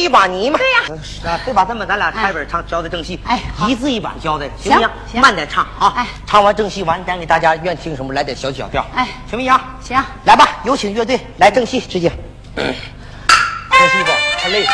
[0.00, 0.58] 是吧起不起吧你嘛？
[0.58, 0.80] 对呀
[1.26, 1.64] 啊，对吧？
[1.68, 4.90] 这么咱俩开本唱交代正戏，哎一字一板交代，行不行？
[5.12, 5.92] 行慢点唱啊！
[5.96, 9.60] 哎唱完正戏完，咱给大家愿听什么来点小小调，哎行不行？
[9.82, 12.10] 行，来吧，有请乐队来正戏，直接。
[12.56, 14.10] 正戏吧，
[14.40, 14.70] 太累了。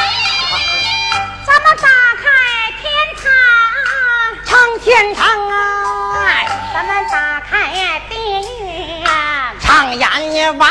[1.47, 1.89] 咱们打
[2.23, 2.29] 开
[2.81, 3.27] 天堂，
[4.45, 5.57] 唱天堂啊，
[6.75, 8.15] 咱们打开地
[8.63, 10.69] 狱啊，唱阎王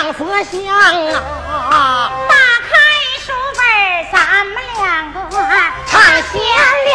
[0.00, 0.74] 门，来唱佛像
[1.70, 2.34] 啊，打
[2.68, 2.72] 开
[3.20, 3.62] 书本，
[4.10, 5.18] 咱们两个
[5.86, 6.00] 唱
[6.32, 6.40] 贤
[6.86, 6.90] 良。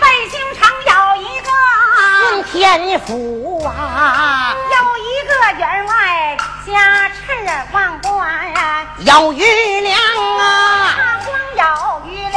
[0.00, 1.50] 北京城有一个，
[2.50, 3.10] 天府
[3.64, 5.92] 啊，有一个员外
[6.66, 7.16] 家翅
[7.72, 8.08] 王官，
[9.00, 9.42] 有余
[9.80, 9.94] 粮
[10.38, 10.42] 啊，
[10.96, 11.62] 他光有
[12.10, 12.36] 余粮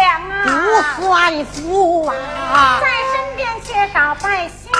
[0.97, 4.71] 算富啊，在身边缺少拜相，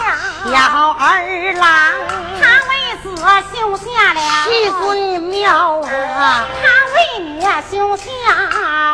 [0.52, 0.56] 小
[0.92, 1.66] 儿郎，
[2.42, 2.72] 他为
[3.04, 3.06] 子
[3.54, 6.64] 修下了七尊庙啊，他
[6.96, 8.04] 为你呀修下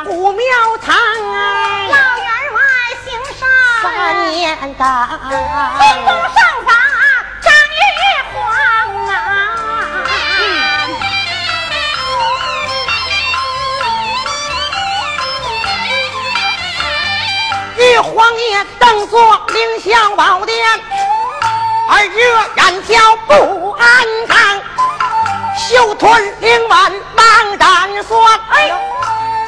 [0.06, 0.44] 古庙
[0.86, 2.59] 堂啊，老员外
[3.04, 3.06] 行
[3.39, 3.42] 三
[3.83, 4.83] 善，年进的
[6.06, 6.38] 宫上
[25.98, 28.72] 袖臀灵碗忙斩算，哎，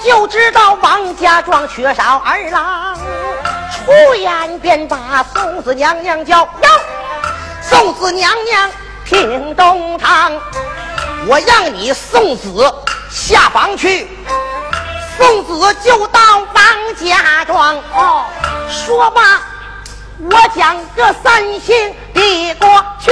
[0.03, 2.97] 就知道王家庄缺少儿郎，
[3.71, 6.39] 出言便把宋子娘娘叫。
[6.39, 6.69] 哟，
[7.61, 8.69] 宋子娘娘
[9.05, 10.31] 听东堂，
[11.27, 12.73] 我让你送子
[13.11, 14.09] 下房去。
[15.17, 17.75] 送子就到王家庄。
[17.93, 18.25] 哦，
[18.69, 19.41] 说罢，
[20.19, 23.11] 我将这三星递过去。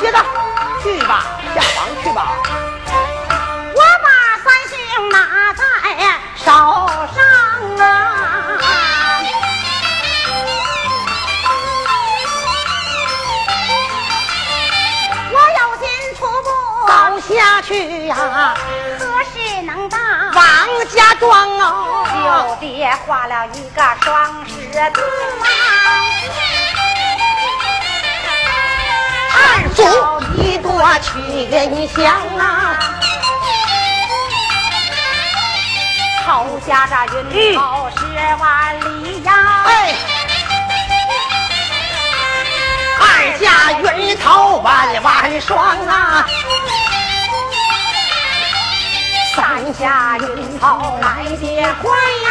[0.00, 0.18] 接着
[0.82, 2.32] 去吧，下房去吧。
[3.74, 4.08] 我把
[4.42, 4.74] 三星
[5.10, 5.62] 拿在
[6.36, 6.46] 手
[7.14, 7.18] 上
[7.78, 7.82] 啊！
[15.30, 15.84] 我有心
[16.18, 16.48] 徒步，
[16.86, 16.92] 走
[17.34, 17.70] 下去
[18.06, 18.10] 呀、
[18.98, 19.98] 何时能到？
[20.34, 20.40] 王
[20.88, 25.46] 家庄哦，就别画了一个双十字啊！
[29.44, 29.82] 二足
[30.40, 31.10] 一朵群
[31.88, 32.78] 香啊，
[36.24, 38.06] 后加这云头十
[38.40, 39.30] 万里呀！
[39.64, 39.68] 哎，
[43.00, 43.02] 二
[43.40, 45.58] 家云头万万双
[45.88, 46.24] 啊，
[49.34, 51.90] 三下云头来得快
[52.24, 52.28] 呀！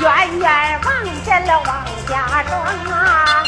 [0.00, 2.52] 远远望见了王家庄
[2.92, 3.43] 啊！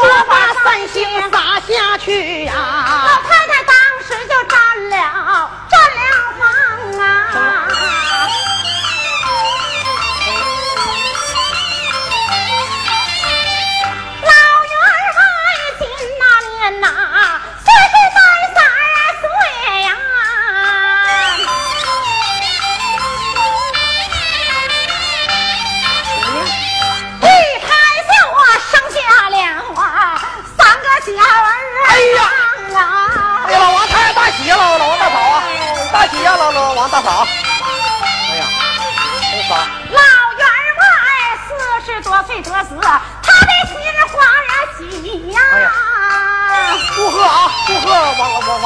[0.00, 3.74] 说把三星砸下去呀、老太太当
[4.06, 5.57] 时就站了。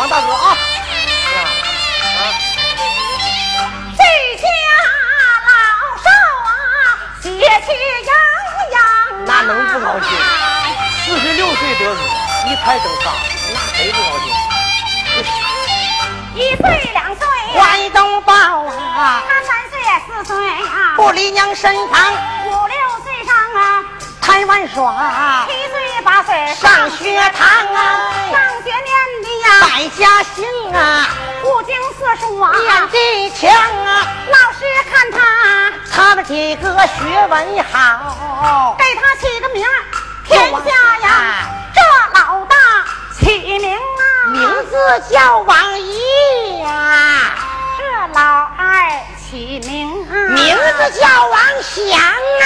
[0.08, 0.56] 大哥啊！
[1.24, 1.38] 哎呀，
[2.18, 2.20] 啊，
[3.96, 4.02] 这
[4.40, 4.44] 家
[5.48, 5.50] 老
[6.02, 6.06] 少
[6.44, 6.50] 啊，
[7.22, 7.38] 喜气
[8.02, 8.78] 洋
[9.30, 9.46] 洋
[9.80, 10.10] 高兴？
[11.04, 12.00] 四十六岁得子，
[12.46, 13.04] 一胎整仨，
[13.52, 14.26] 那谁不高兴？
[16.34, 17.22] 一岁两岁，
[17.54, 18.32] 怀东抱
[18.64, 22.12] 啊，他三岁四岁啊，不离娘身旁，
[22.46, 23.84] 五六岁上啊，
[24.20, 27.78] 台湾耍，七岁八岁上学堂啊，
[28.32, 28.71] 上学
[29.74, 31.08] 百家姓啊，
[31.44, 39.72] 五经四书啊，念的强啊，老师看他，他们几个学文好，给他起个名儿，
[40.26, 41.80] 天下呀，这
[42.20, 42.54] 老大
[43.18, 47.32] 起名啊，名字叫王毅呀，
[47.78, 52.44] 这老二起名啊，名字叫王祥啊，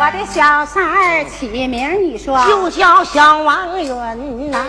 [0.00, 2.38] 我的小三儿起名，你说？
[2.46, 4.64] 就叫小王云呐。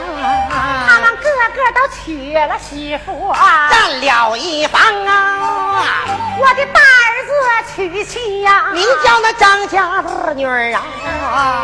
[0.88, 5.86] 他们个个都娶了媳妇啊，占了一房啊，
[6.40, 7.32] 我的大儿子
[7.76, 10.82] 娶妻呀，名叫那张家的女儿啊，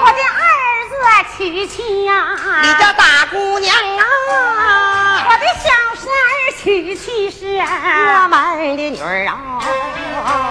[0.06, 0.94] 我的二儿子
[1.36, 9.60] 娶妻呀，你叫大姑娘啊，我的小三儿娶妻是我们的女儿啊，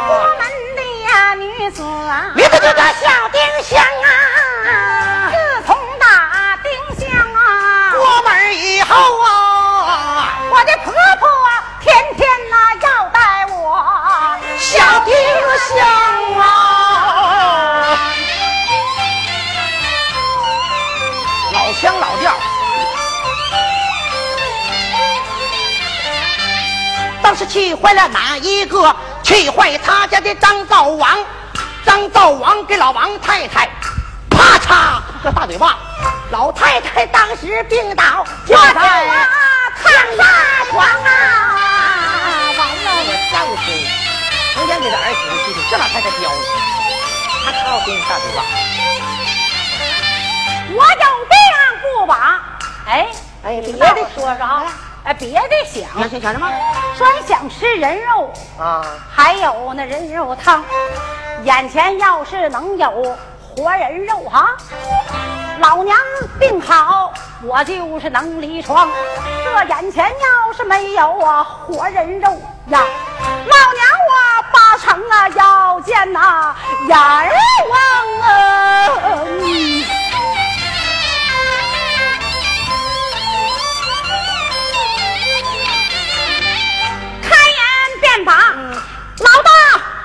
[0.08, 0.42] 我们
[1.34, 3.82] 女子啊，名字就叫小丁香
[4.64, 5.36] 啊，自
[5.66, 11.28] 从打丁香啊，过门以后啊，我的婆婆
[11.80, 13.84] 天天呐要带我
[14.58, 15.12] 小丁
[15.76, 15.86] 香
[16.40, 16.42] 啊，
[21.52, 22.32] 老腔老调。
[27.22, 28.94] 当时气坏了哪一个？
[29.24, 31.18] 气坏他家的张灶王。
[31.84, 33.68] 张灶王给老王太太
[34.30, 35.76] 啪嚓个大嘴巴，
[36.30, 39.06] 老太太当时病倒，就在
[39.82, 40.26] 炕上
[40.70, 41.06] 床啊，
[42.56, 43.64] 完了，我上去，
[44.54, 46.36] 成天给他儿媳妇气的，这老太太彪呢，
[47.44, 48.38] 他操给你大嘴巴。
[50.70, 51.34] 我有病
[51.82, 52.40] 不把，
[52.86, 53.06] 哎
[53.44, 54.64] 哎别的说说啊，
[55.04, 56.50] 哎别的想，想什么？
[56.96, 60.64] 说想吃人肉，啊，还有那人肉汤，
[61.44, 63.14] 眼前要是能有
[63.54, 64.48] 活人肉哈，
[65.60, 65.94] 老娘
[66.40, 68.88] 病好，我就是能离床。
[69.44, 72.30] 这眼前要是没有啊活人肉
[72.68, 72.82] 呀，
[73.20, 76.56] 老娘我八成啊要见那、
[76.88, 77.30] 阎儿
[77.68, 77.78] 王
[78.22, 78.88] 啊！
[79.04, 79.84] 嗯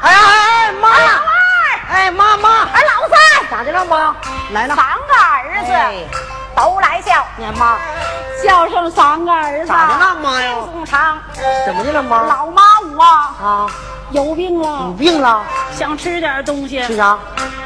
[0.01, 0.89] 哎哎哎妈，
[1.89, 4.15] 哎妈妈，哎老三咋的了妈？
[4.51, 5.95] 来了，三个儿子哎
[6.55, 7.77] 都来叫，你妈
[8.43, 10.55] 叫上三个儿子，咋的了妈呀？
[11.65, 12.23] 怎么的了妈？
[12.23, 12.61] 老妈
[12.95, 13.67] 我啊啊，
[14.11, 15.43] 有病了有，病了？
[15.77, 17.17] 想吃点东西，吃啥？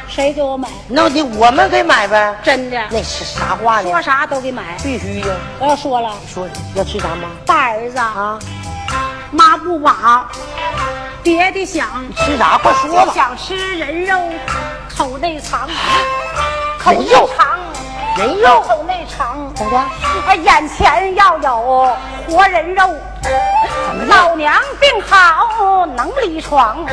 [0.08, 0.68] 谁给我买？
[0.88, 2.36] 那得我们给买呗。
[2.44, 4.02] 真的，那是啥话呢说？
[4.02, 4.78] 啥都给买。
[4.84, 5.28] 必须呀！
[5.60, 7.30] 我要说了，说要吃啥吗？
[7.46, 8.38] 大儿子啊，
[8.90, 10.28] 啊，妈不把
[11.24, 11.88] 别的想，
[12.18, 12.58] 吃啥？
[12.62, 13.14] 快说吧。
[13.16, 14.20] 想吃人肉，
[14.96, 15.70] 口内藏，
[16.78, 17.48] 口内藏，
[18.18, 19.54] 人肉口内藏。
[19.56, 19.78] 怎么的？
[20.28, 21.96] 哎，眼前要有
[22.30, 22.94] 活人肉？
[24.08, 26.86] 老娘病好能离床。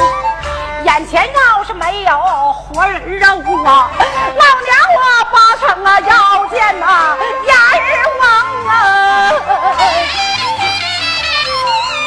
[0.85, 3.27] 眼前要是没有活人肉
[3.65, 3.91] 啊，
[4.37, 5.01] 老娘我
[5.33, 7.85] 八成啊要见呐阎儿
[8.21, 8.25] 王
[8.67, 8.71] 啊！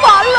[0.04, 0.38] 完了，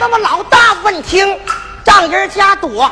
[0.00, 1.38] 那么老大问听，
[1.84, 2.90] 丈人家躲；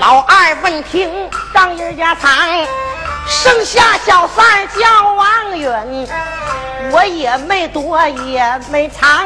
[0.00, 2.32] 老二问听，丈人家藏。
[3.28, 6.08] 剩下小三叫王允，
[6.90, 9.24] 我也没躲也没藏。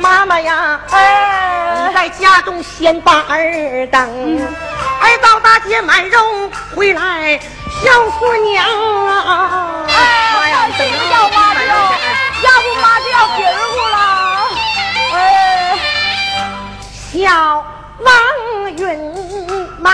[0.00, 3.98] 妈妈呀，哎你在家中先把儿等，
[5.00, 6.20] 儿到大街买肉
[6.76, 7.40] 回来
[7.82, 8.66] 孝顺娘
[9.06, 9.86] 啊！
[9.88, 11.64] 哎呀，等着要妈就，
[12.42, 14.11] 要不妈就要皮儿乎了。
[17.12, 17.64] 叫
[17.98, 18.10] 王
[18.74, 19.90] 允迈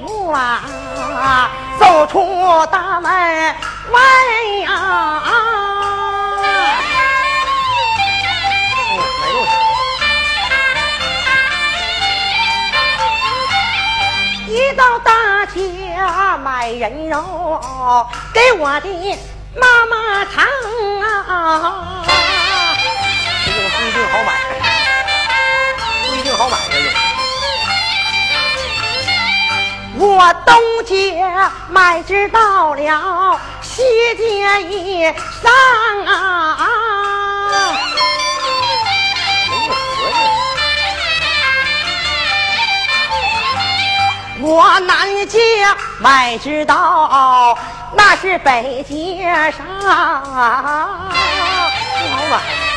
[0.00, 4.00] 步啊，走出大门外
[4.62, 5.22] 呀、
[14.48, 15.60] 没有一到大街
[16.42, 19.18] 买人肉，给我的
[19.54, 20.42] 妈妈尝
[21.28, 22.02] 啊！
[23.44, 24.28] 这个不一定好买，
[26.40, 26.88] 好买这个。
[29.98, 30.56] 我东
[30.86, 31.22] 街
[31.68, 33.82] 买知道了，西
[34.16, 35.04] 街一
[35.42, 35.52] 上
[36.06, 36.56] 啊。
[44.40, 45.38] 我南街
[45.98, 47.58] 买知道，
[47.94, 49.66] 那是北街上。
[49.82, 49.90] 老
[52.30, 52.69] 板，没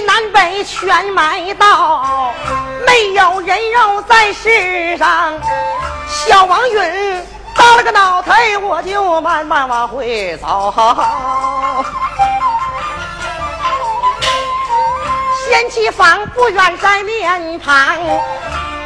[0.00, 2.32] 南北全买到，
[2.86, 5.32] 没有人肉在世上。
[6.08, 7.22] 小王允
[7.54, 10.74] 耷了个脑袋，我就慢慢往回走。
[15.46, 17.96] 贤妻房不远在面旁，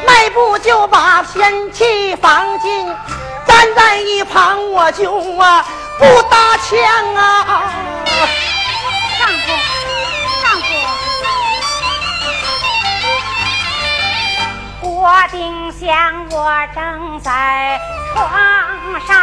[0.06, 2.86] 迈步就把贤妻房进，
[3.46, 5.64] 站在一旁我就啊
[5.98, 7.62] 不搭腔啊。
[15.04, 17.76] 我丁香我正在
[18.14, 18.24] 床
[19.04, 19.16] 上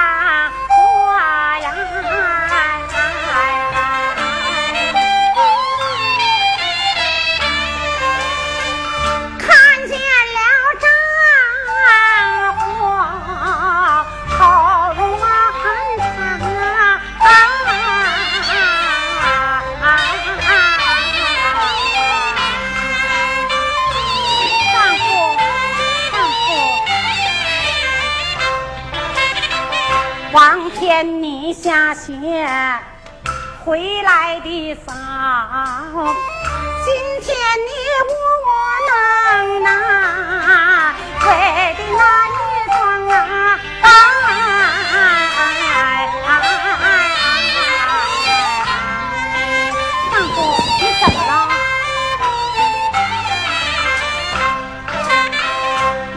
[31.00, 32.12] 天你下雪
[33.64, 34.94] 回来的早，
[36.84, 37.72] 今天你
[38.46, 38.50] 我
[38.90, 41.28] 能拿为
[41.78, 42.38] 的那一
[42.68, 42.76] 床
[43.08, 43.16] 啊！
[50.12, 50.38] 丈夫，
[50.82, 51.32] 你怎么了？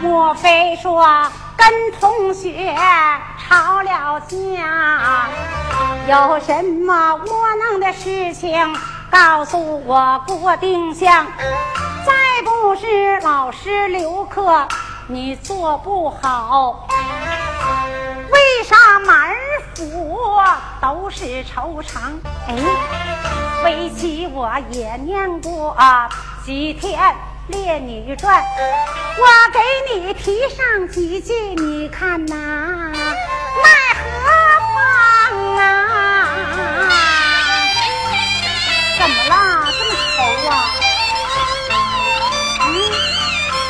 [0.01, 0.85] 莫非说
[1.55, 1.63] 跟
[2.01, 2.75] 同学？
[3.53, 5.29] 吵了架，
[6.07, 8.75] 有什么窝囊的事情
[9.11, 11.27] 告诉我郭丁香？
[12.03, 14.67] 再不是老师留课
[15.05, 16.87] 你做不好，
[18.31, 19.29] 为啥满
[19.75, 20.17] 府
[20.81, 22.11] 都是愁肠？
[22.47, 22.55] 哎，
[23.63, 25.77] 围棋我也念过
[26.43, 26.99] 几天。
[27.47, 28.41] 《列女传》，
[29.19, 29.59] 我给
[29.93, 33.69] 你提上几句，你看呐，奈
[33.99, 34.01] 何
[34.73, 34.79] 方
[35.57, 35.61] 啊？
[38.97, 39.67] 怎么了？
[39.67, 40.17] 这么愁
[40.49, 40.51] 啊？
[42.61, 42.71] 嗯，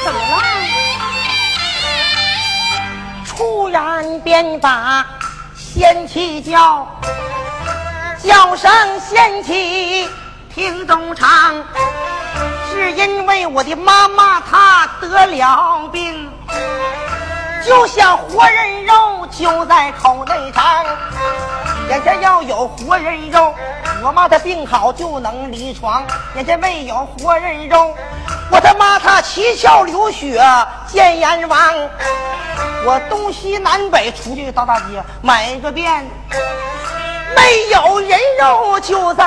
[0.06, 0.38] 怎么了？
[3.28, 5.04] 突然便把
[5.56, 6.88] 仙气叫，
[8.22, 10.08] 叫声仙气
[10.54, 11.56] 听中唱。
[12.84, 16.30] 是因为我的妈妈她得了病，
[17.66, 20.86] 就像活人肉就在口内尝。
[21.90, 23.56] 眼前要有活人肉，
[24.04, 26.04] 我妈她病好就能离床。
[26.36, 27.96] 眼前没有活人肉，
[28.52, 30.44] 我他妈她七窍流血
[30.86, 31.58] 见阎王。
[32.86, 36.06] 我东西南北出去到大街买个遍，
[37.36, 39.24] 没有人肉就在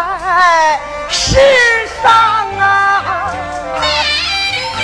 [1.09, 1.39] 世
[2.03, 2.13] 上
[2.59, 3.33] 啊。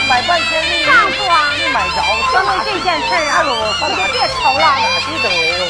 [0.08, 1.96] 买半天，丈夫啊，没买着。
[2.32, 3.42] 就为这件事啊，
[3.88, 4.60] 你就别愁了。
[4.60, 4.64] 哪
[5.22, 5.62] 等人肉？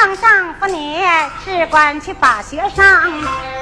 [0.00, 1.04] 虽上丈夫你
[1.44, 3.12] 只管去把学上，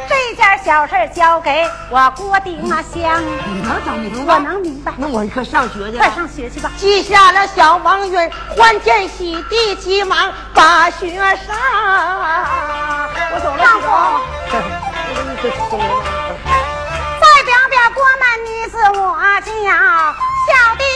[0.09, 3.21] 这件小事交给我郭丁香。
[3.45, 4.35] 你能整明白？
[4.35, 4.93] 我能明白。
[4.97, 5.99] 那我可上学去。
[5.99, 6.71] 快上学去吧。
[6.77, 11.57] 记下了小王云，欢天喜地，急忙把学上。
[13.35, 13.89] 我走了，丈夫。
[17.21, 19.51] 再表表郭门女子，我叫
[20.47, 20.87] 小丁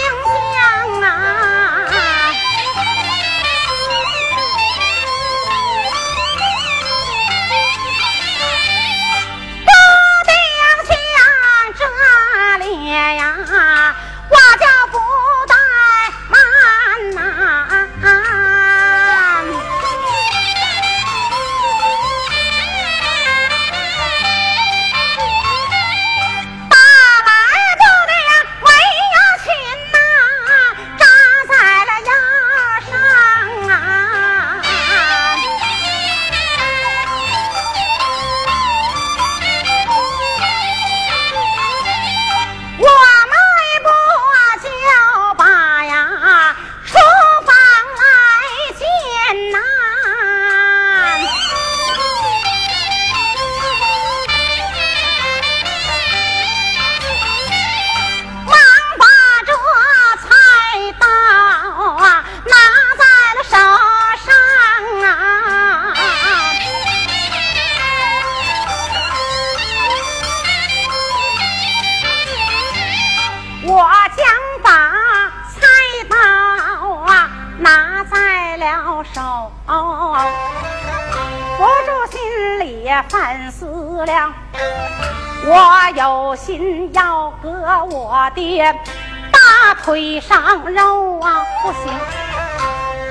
[90.03, 91.93] 大腿上肉啊，不行，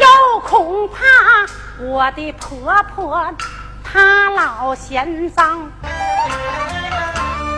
[0.01, 0.97] 又恐怕
[1.79, 3.33] 我的婆婆
[3.81, 5.71] 她老嫌脏。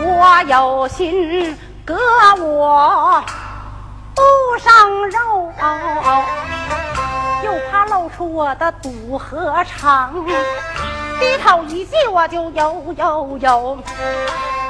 [0.03, 1.97] 我有心割
[2.37, 3.23] 我
[4.13, 4.21] 肚
[4.59, 5.51] 上肉，
[7.43, 10.13] 又怕露出我的肚和肠。
[11.19, 13.79] 低头一记，我就有有有，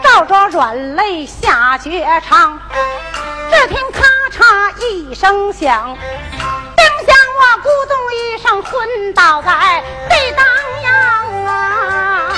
[0.01, 2.57] 照着软肋下绝唱。
[3.51, 4.12] 只听咔嚓
[4.91, 5.97] 一声响，
[6.75, 10.45] 丁香我咕咚一声昏倒在地当
[10.83, 12.33] 央啊！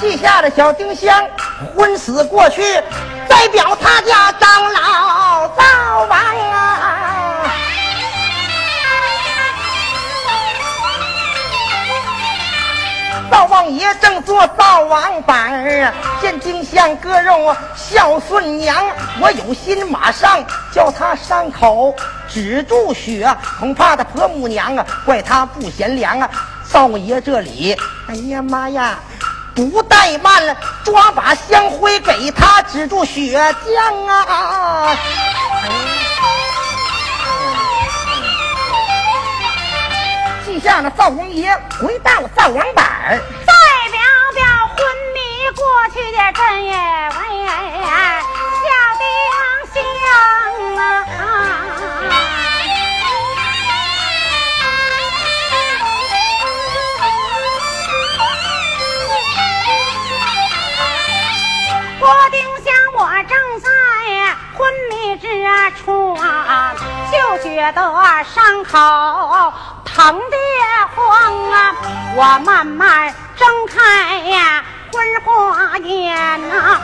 [0.00, 1.26] 记下的小丁香
[1.74, 2.62] 昏死过去，
[3.28, 5.62] 代表他家张老灶
[13.32, 15.90] 灶王爷正做灶王板儿，
[16.20, 18.76] 见丁香割肉孝顺娘，
[19.22, 21.94] 我有心马上叫他伤口
[22.28, 26.28] 止住血，恐怕他婆母娘啊怪他不贤良啊！
[26.70, 27.74] 灶王爷这里，
[28.06, 28.98] 哎呀妈呀！
[29.54, 34.94] 不怠慢了，抓把香灰给他止住血浆啊！
[34.94, 36.01] 记
[40.62, 43.52] 下了灶王爷回到灶王板，再
[43.90, 44.00] 表
[44.32, 44.78] 表昏
[45.12, 45.18] 迷
[45.56, 47.16] 过去的真也为
[48.62, 49.04] 小丁
[49.74, 49.76] 香
[50.78, 50.80] 啊！
[62.00, 63.68] 我丁香，我正在
[64.56, 65.26] 昏迷之
[65.82, 66.72] 处啊，
[67.10, 67.80] 就觉得
[68.32, 69.52] 伤口
[69.84, 70.36] 疼的
[71.12, 71.74] 慌啊。
[72.16, 76.80] 我慢慢睁开呀昏花眼呐，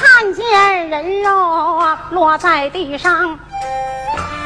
[0.00, 3.38] 看见人肉落在地上，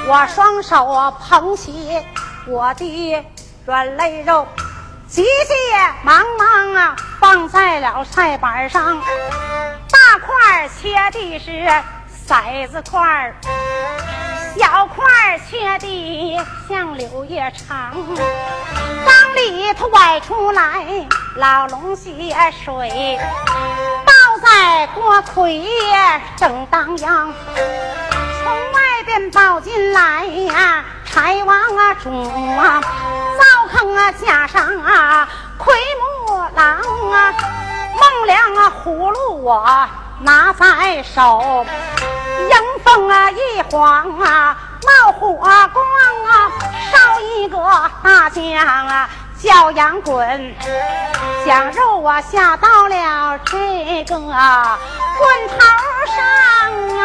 [0.07, 2.03] 我双手捧起
[2.47, 3.25] 我的
[3.67, 4.47] 软肋肉。
[5.09, 5.55] 急急
[6.03, 8.99] 忙忙啊，放在了菜板上，
[9.91, 11.67] 大块切的是
[12.27, 13.33] 骰子块
[14.59, 16.37] 小块切的
[16.69, 17.93] 像柳叶长。
[17.93, 20.85] 缸里头崴出来
[21.37, 22.13] 老龙血
[22.65, 23.17] 水，
[24.05, 25.65] 倒在锅盔
[26.37, 30.85] 正当阳，从外边抱进来呀。
[31.05, 32.11] 柴王啊，煮
[32.59, 35.73] 啊，灶坑啊，架上啊，奎
[36.27, 36.81] 木郎
[37.13, 37.33] 啊，
[37.95, 39.89] 孟良啊，葫芦我
[40.21, 41.65] 拿在手，
[42.51, 45.85] 迎风啊一晃啊，冒火光
[46.25, 46.51] 啊，
[46.93, 47.59] 烧一个
[48.03, 49.09] 大酱啊，
[49.41, 50.55] 叫羊滚，
[51.47, 54.29] 将肉啊下到了这个滚
[55.49, 55.59] 头
[56.07, 57.05] 上啊。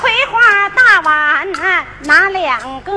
[0.00, 1.48] 葵花大碗
[2.00, 2.92] 拿两个，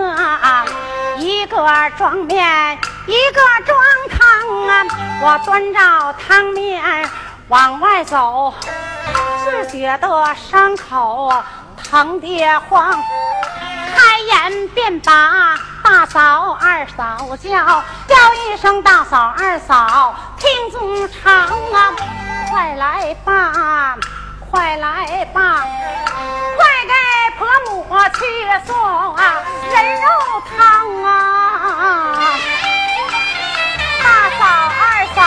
[1.17, 3.77] 一个装面，一个装
[4.09, 4.83] 汤啊。
[5.21, 7.09] 我端着汤面
[7.47, 8.53] 往外走，
[9.43, 11.33] 只觉得伤口
[11.83, 12.91] 疼得慌，
[13.95, 21.33] 开眼便把大嫂、二嫂叫，叫一声大嫂、二嫂，听足长
[21.73, 21.93] 啊，
[22.51, 23.97] 快来吧！
[24.49, 25.65] 快来吧，
[27.37, 28.19] 婆母去
[28.65, 28.75] 送
[29.15, 29.21] 啊
[29.71, 30.07] 人肉
[30.49, 30.57] 汤
[31.03, 31.07] 啊！
[34.03, 34.05] 大
[34.39, 34.41] 嫂、
[34.81, 34.81] 二
[35.15, 35.19] 嫂，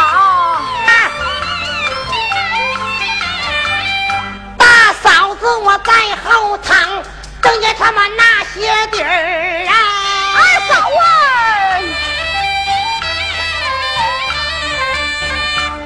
[4.58, 5.92] 大嫂子我在
[6.24, 7.02] 后堂，
[7.40, 9.74] 等见他们那些底儿啊！
[10.34, 11.02] 二嫂啊，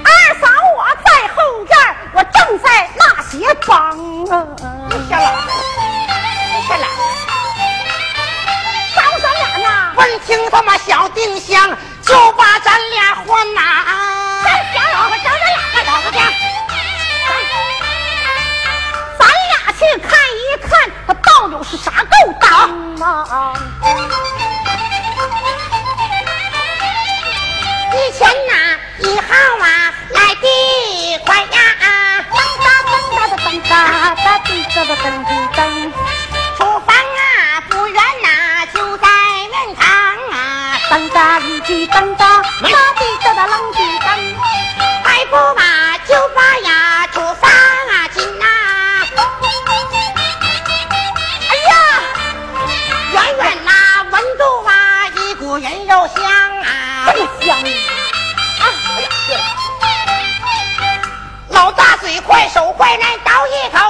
[0.05, 0.09] 二
[0.41, 1.73] 嫂我在后院，
[2.15, 3.77] 我正在纳鞋帮
[4.31, 4.33] 啊！
[10.27, 13.61] 听他妈小丁香，就把咱俩换呐！
[14.73, 16.19] 小老婆找咱俩干老婆去？
[19.19, 20.69] 咱俩去看一看，
[21.07, 22.47] 他到底是啥勾当
[23.01, 23.55] 啊？
[27.93, 28.53] 以前呐，
[29.01, 29.25] 以后
[29.61, 29.67] 啊，
[30.11, 30.47] 来的
[31.27, 31.47] 快呀！
[33.45, 33.71] 噔哒
[34.17, 35.59] 哒滴哒哒噔滴噔，
[41.65, 44.09] 举灯灯，拉地叫的啷举灯，
[45.03, 49.01] 白布嘛就发呀出发啊金呐、啊，
[51.49, 51.73] 哎呀，
[53.13, 53.71] 远远呐
[54.11, 56.23] 闻住啊一股人肉香
[56.61, 57.65] 啊，这么香啊！
[58.61, 58.63] 哎
[59.33, 59.35] 呀，
[61.49, 63.84] 老大嘴快手快来倒一口。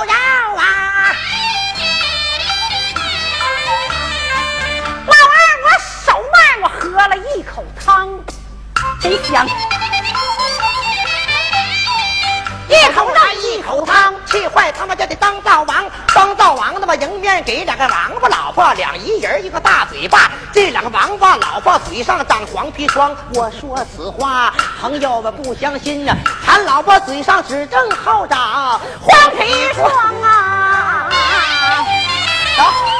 [12.68, 15.84] 一口肉一口汤气坏他们家的当灶王。
[16.14, 20.30] 当灶王那么迎面给两个王八老婆两一人一个大嘴巴。
[20.52, 26.16] 这两个王八老婆嘴上长黄皮疮我说此话朋友们不相信啊。
[26.40, 29.90] 韩老婆嘴上只正好长黄皮疮
[30.22, 31.10] 啊。
[32.56, 32.93] 走。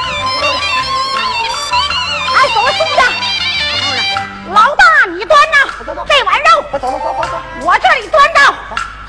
[6.79, 8.41] 走走走走走，我这里端着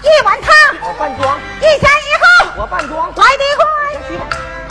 [0.04, 3.66] 一碗汤，我扮装，一前一后，我扮装，来得快，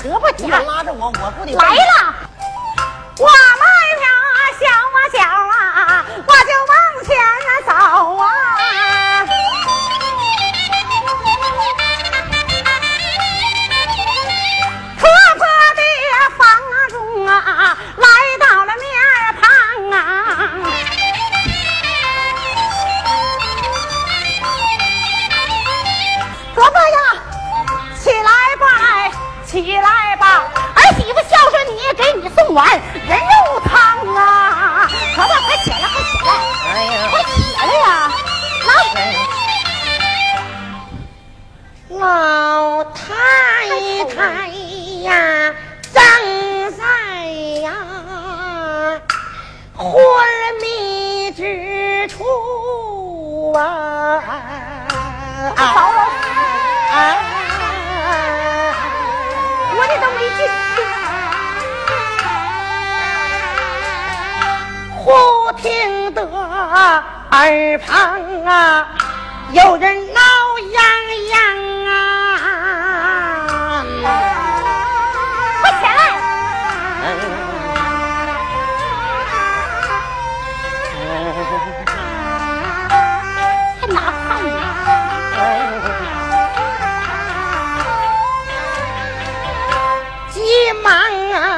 [0.01, 0.65] 可不你假老。
[0.75, 2.15] 拉着我，我不得来了，
[3.19, 3.65] 我迈
[4.01, 4.07] 呀，
[4.61, 7.11] 小啊小啊，我就往前
[7.67, 7.71] 走
[8.17, 8.94] 啊。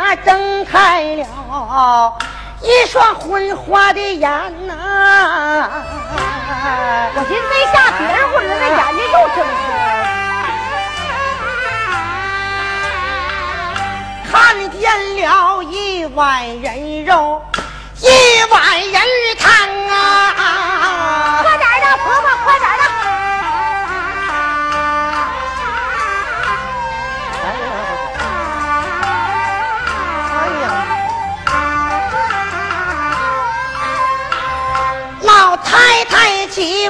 [0.07, 2.17] 啊睁开了
[2.63, 4.31] 一双昏花的眼
[4.69, 5.69] 呐、
[7.13, 9.67] 我寻思没下别人混了，那眼睛又睁开
[9.99, 10.07] 了。
[14.31, 14.33] 看
[14.71, 14.81] 见
[15.17, 17.43] 了一碗人肉，
[18.01, 18.07] 一
[18.49, 19.03] 碗人
[19.41, 19.51] 汤
[19.89, 21.43] 啊！
[21.43, 22.86] 快点的，婆婆，快点的！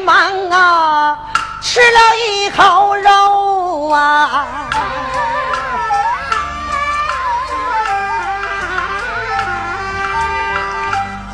[0.06, 1.18] 忙啊，
[1.60, 4.46] 吃了一口肉啊。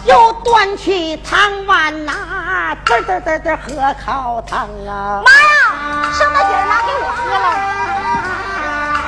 [0.07, 5.23] 又端起汤碗呐、滋滋滋滋喝口汤啊！
[5.23, 7.47] 妈呀，剩那底儿拿给我喝了。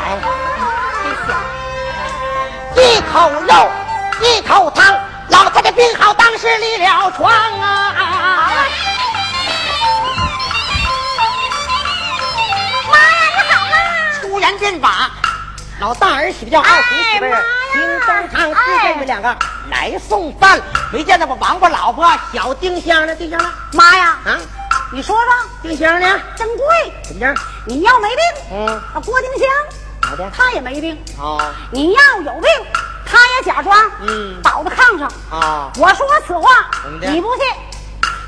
[0.04, 0.06] 哎，
[1.02, 1.28] 真香！
[2.76, 3.14] 一口
[3.48, 3.50] 肉，
[4.20, 4.94] 一口汤，
[5.30, 7.32] 老太太病好，当时离了床
[15.84, 17.44] 老大儿媳妇叫二媳媳妇儿哎妈呀，
[17.74, 19.36] 听中堂自哎这们两个
[19.68, 20.58] 来送饭，
[20.90, 23.14] 没见到我王八老婆小丁香呢？
[23.14, 23.52] 丁香呢？
[23.74, 24.40] 妈呀，啊，
[24.90, 26.18] 你说说，丁香呢？
[26.34, 26.66] 真贵！
[27.06, 27.36] 怎么样？
[27.66, 28.18] 你要没病，
[28.52, 29.46] 嗯，啊，郭丁香
[30.08, 30.26] 好的。
[30.34, 31.38] 他也没病；哦，
[31.70, 32.50] 你要有病，
[33.04, 35.06] 他也假装嗯倒在炕上。
[35.30, 36.64] 啊，我说此话
[36.98, 37.44] 你不信？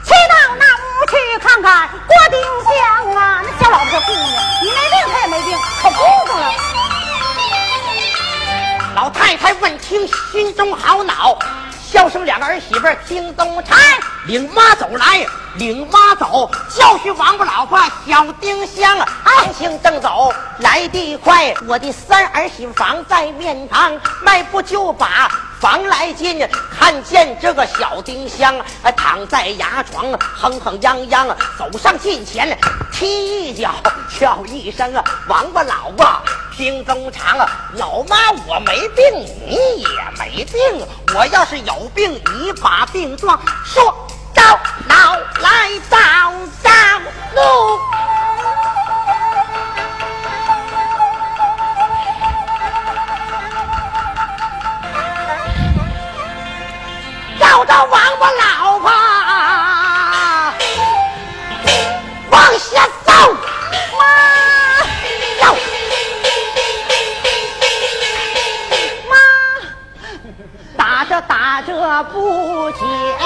[0.05, 4.21] 去到那屋去看看郭丁香啊，那小老婆可顾着，
[4.63, 6.53] 你没病他也没病，可顾着了。
[8.97, 11.39] 老太太问听心中好恼，
[11.87, 13.77] 笑声两个儿媳妇儿听东差，
[14.27, 25.31] 领妈走来，领妈走，教训王八老婆小丁香，行行正走来得快，我的三儿媳妇房在面堂，迈步就把
[25.61, 26.49] 房来进，
[26.81, 32.59] 看见这个小丁香啊躺在牙床，哼哼泱泱，走上近前，
[32.91, 33.75] 踢一脚，
[34.19, 36.07] 叫一声啊，王八老婆。
[36.57, 38.17] 听中长啊，老妈
[38.47, 39.05] 我没病，
[39.47, 39.89] 你也
[40.19, 40.57] 没病。
[41.15, 43.95] 我要是有病，你把病状说
[44.35, 45.97] 到老来找
[46.63, 46.71] 找
[47.35, 47.79] 路。
[57.39, 58.56] 找到王八了
[72.03, 72.85] 不解
[73.19, 73.25] 恨，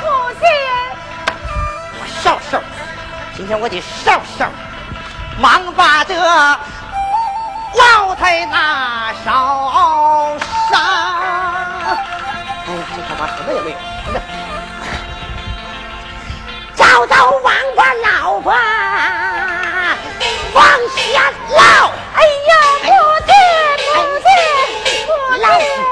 [0.00, 0.04] 不
[0.38, 0.40] 信，
[1.94, 2.52] 我少少，
[3.36, 4.48] 今天我得少少。
[5.40, 6.58] 忙把这老
[8.16, 10.36] 太那烧
[10.70, 10.80] 伤。
[12.66, 13.76] 哎，这他妈什么也没有。
[16.74, 18.52] 找到王八老婆
[20.54, 20.64] 往
[20.96, 21.58] 下捞。
[22.14, 22.50] 哎呀，
[22.82, 22.86] 不见不
[25.40, 25.87] 老师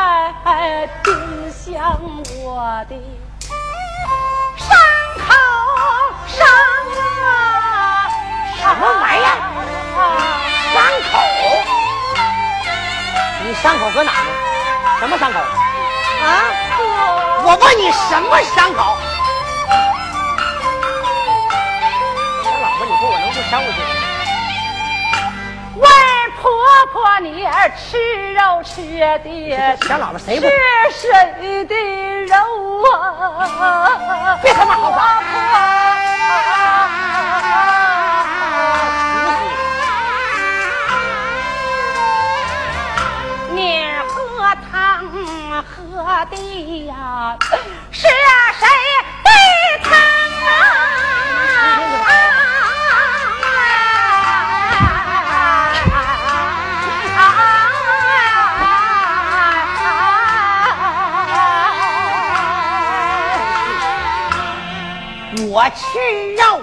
[0.00, 1.12] 打在丁
[1.52, 2.00] 香
[2.42, 2.48] 我
[2.88, 2.96] 的
[4.56, 4.66] 伤
[5.18, 5.28] 口
[6.26, 6.38] 上
[7.28, 8.08] 啊！
[8.56, 9.28] 什么玩意儿
[10.72, 11.12] 伤口？
[13.44, 14.16] 你伤口搁哪呢？
[15.00, 15.38] 什么伤口？
[15.38, 15.44] 啊？
[17.44, 18.96] 我问你什么伤口？
[22.42, 23.99] 小老婆，你说我能不伤过去？
[26.40, 26.50] 为婆
[26.92, 28.80] 婆你吃肉吃
[29.22, 30.52] 的小谁不是
[30.94, 31.74] 谁的
[32.24, 32.34] 肉
[32.88, 34.38] 啊？
[34.42, 35.22] 别他妈好话
[43.52, 45.06] 你喝汤
[45.62, 47.56] 喝的呀，是
[47.90, 48.08] 谁
[65.52, 65.98] 我吃
[66.36, 66.60] 肉，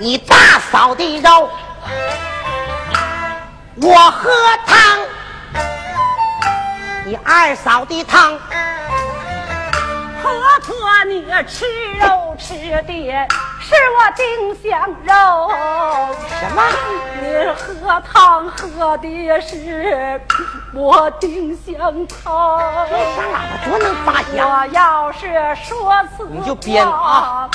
[0.00, 1.48] 你大嫂的肉，
[3.76, 4.32] 我喝
[4.66, 4.98] 汤，
[7.04, 8.36] 你二嫂的汤，
[10.20, 10.32] 婆
[10.66, 11.64] 婆，你吃
[12.00, 13.16] 肉吃的
[13.66, 15.50] 是我丁香肉，
[16.38, 16.62] 什么？
[17.20, 20.20] 你喝汤喝的是
[20.72, 21.74] 我丁香
[22.06, 22.60] 汤。
[22.88, 24.48] 这小喇叭多能发香！
[24.48, 25.18] 我要是
[25.56, 27.50] 说此话，你就编啊！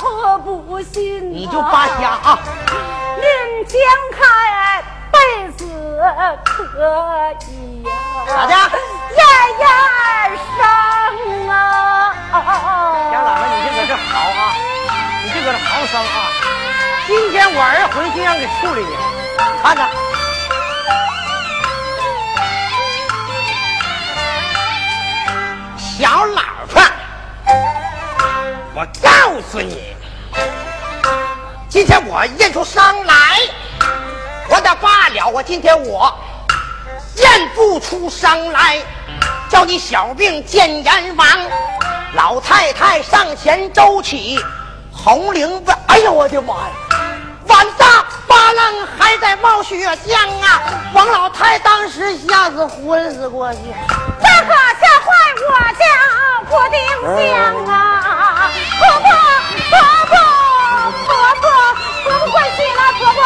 [0.00, 2.36] 婆婆不信、你就扒瞎啊！
[3.14, 3.78] 您掀
[4.10, 5.64] 开被子
[6.44, 6.64] 可
[7.52, 7.90] 以呀、
[8.26, 8.52] 咋的
[9.14, 9.22] 燕
[9.60, 9.64] 燕
[10.58, 11.54] 生啊！
[12.32, 14.73] 小喇叭，你这可是好啊！
[15.44, 16.32] 这可是好生啊！
[17.06, 18.96] 今天我儿回去让给处理你，
[19.62, 19.82] 看着。
[25.76, 26.82] 小老婆，
[28.74, 29.94] 我告诉你，
[31.68, 33.14] 今天我验出伤来，
[34.48, 35.28] 我的罢了。
[35.28, 36.10] 我今天我
[37.16, 38.78] 验不出伤来，
[39.50, 41.28] 叫你小命见阎王。
[42.14, 44.42] 老太太上前周起，
[44.96, 46.70] 红绫子，哎呦我的妈呀！
[47.46, 50.62] 碗大八楞还在冒血浆啊！
[50.94, 53.58] 王老太当时吓死昏死过去。
[54.20, 55.06] 这可吓坏
[55.50, 55.84] 我家
[56.48, 56.78] 婆丁
[57.18, 57.32] 香
[57.66, 58.50] 啊！
[58.78, 59.06] 婆婆，
[59.70, 59.74] 婆
[60.06, 60.14] 婆，
[61.04, 61.08] 婆
[61.40, 61.44] 婆，
[62.04, 62.80] 婆婆快起来！
[62.98, 63.18] 婆婆，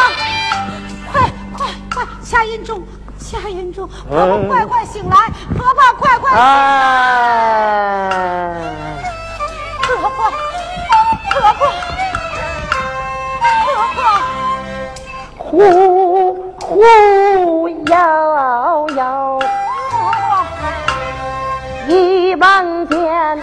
[1.13, 1.13] 快
[1.57, 1.59] 快
[1.93, 2.83] 快，下阴中，
[3.17, 3.87] 下阴中！
[4.09, 5.15] 婆婆快快醒来！
[5.57, 6.31] 婆婆快快！
[6.31, 6.41] 哎，
[9.87, 10.31] 婆婆，
[11.39, 11.63] 婆婆，
[13.63, 13.97] 婆婆，
[15.37, 15.47] 呼
[16.59, 17.95] 呼摇
[18.97, 19.39] 摇，
[21.87, 23.41] 一望见，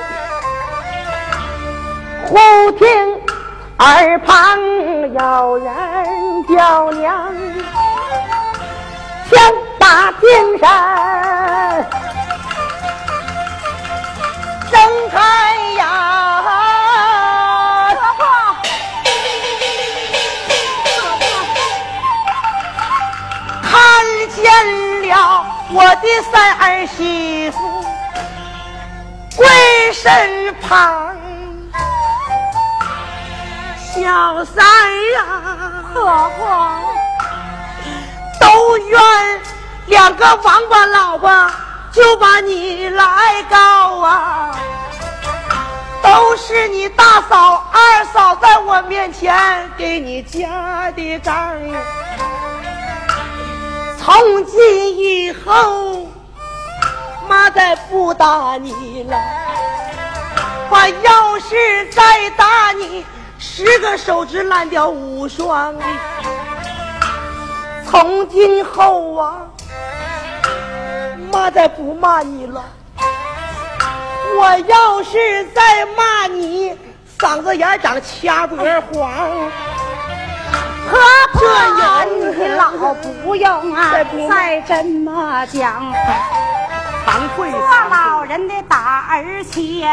[2.27, 2.37] 忽
[2.73, 2.87] 听
[3.79, 4.59] 耳旁
[5.15, 7.35] 有人叫娘，
[9.31, 9.41] 枪
[9.79, 10.69] 打精神，
[14.71, 14.79] 睁
[15.11, 15.56] 开
[26.07, 27.59] 的的三儿媳妇
[29.37, 29.45] 跪
[29.93, 31.17] 身旁，
[33.93, 36.81] 小三儿啊，何况
[38.41, 39.01] 都怨
[39.87, 41.51] 两个王八老婆
[41.93, 44.57] 就把你来告啊！
[46.03, 51.53] 都是你大嫂、二嫂在我面前给你加的杠。
[53.99, 55.96] 从今以后，
[57.29, 59.17] 妈再不打你了。
[60.69, 63.05] 我要是再打你，
[63.39, 65.75] 十个手指烂掉五双。
[67.89, 69.43] 从今后啊，
[71.33, 72.65] 妈再不骂你了。
[74.39, 76.77] 我要是再骂你，
[77.19, 78.59] 嗓子眼长掐脖
[78.93, 79.11] 黄。
[80.89, 80.99] 婆
[81.33, 81.41] 婆
[82.05, 85.93] 你老不用啊再不，再这么讲。
[87.07, 89.89] 惭愧，做老人的打儿切，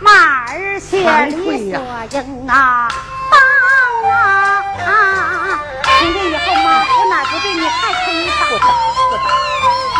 [0.00, 2.88] 骂儿切惭愧呀理所应啊，
[3.30, 3.38] 帮
[4.10, 4.16] 啊
[4.86, 5.60] 啊！
[5.84, 8.46] 从今以后妈，我哪不对你还可以打？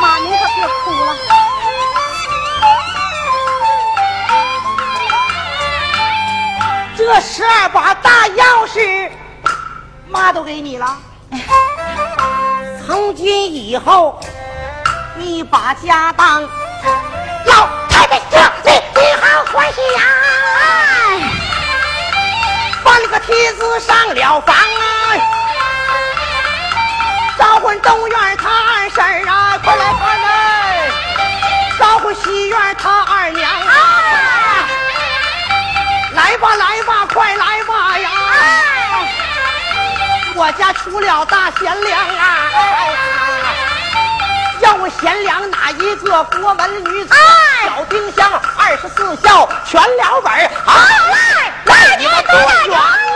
[0.01, 1.07] 妈，您可别哭了。
[6.97, 9.11] 这十二把大钥匙，
[10.09, 10.97] 妈都给你了。
[12.87, 14.19] 从今以后，
[15.19, 20.01] 你把家当老太太娘你，你好欢喜呀！
[22.85, 24.63] 搬了个梯子上了房啊，
[27.37, 30.89] 招呼东院他二婶啊，快来快来，
[31.79, 33.75] 招呼西院他二娘啊。
[36.13, 38.11] 来吧，来吧，快来吧呀！
[40.37, 43.28] 我家出了大贤良啊！
[44.69, 47.15] 叫贤良哪一个国门女子？
[47.65, 50.51] 小丁香二十四孝全了本儿。
[50.63, 50.75] 好，
[51.11, 52.35] 来，来，你们都
[52.71, 53.08] 来。